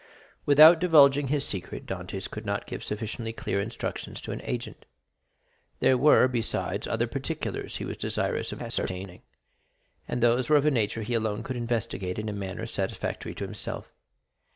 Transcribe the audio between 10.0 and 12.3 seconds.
and those were of a nature he alone could investigate in